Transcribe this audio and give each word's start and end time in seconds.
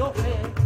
chover 0.00 0.59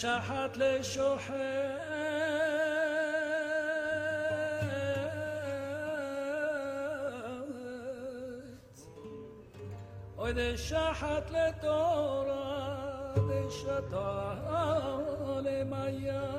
שחט 0.00 0.56
לשוחט 0.56 1.34
אוי 10.18 10.32
דשחט 10.32 11.30
לתורה 11.30 13.14
דשתה 13.28 14.34
למיה 15.48 16.32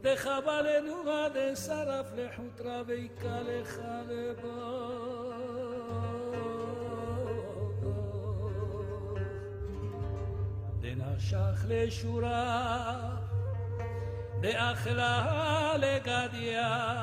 דחבלנו 0.00 0.94
דשרף 1.34 2.06
לחוטרה 2.16 2.82
ויקה 2.86 3.40
לך 3.42 3.80
לבוא 4.08 5.40
נשך 11.20 11.64
לשורה 11.68 12.90
לאכלה 14.42 15.72
לגדיה, 15.78 16.96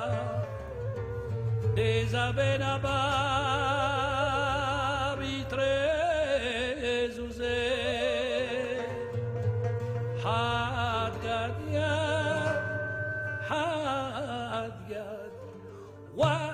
דזבן 1.73 2.61
הבא 2.61 4.00
حاد 10.24 11.24
يا 11.24 11.46
يد 11.70 12.62
حاد 13.48 14.92
قد 14.92 16.51